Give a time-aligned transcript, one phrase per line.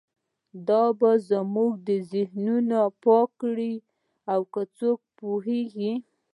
[0.67, 1.73] دا به زموږ
[2.13, 3.73] ذهنونه پاک کړي
[4.33, 4.39] او
[4.77, 5.93] څوک پوهیږي